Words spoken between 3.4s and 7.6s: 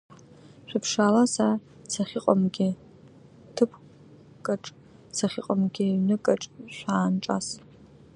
ҭыԥкаҿ, сахьыҟамгьы ҩныкаҿ шәаанҿас.